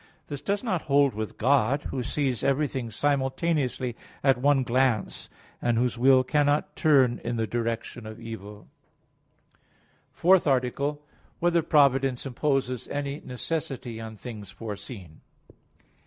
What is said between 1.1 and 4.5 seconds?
with God, Who sees everything simultaneously at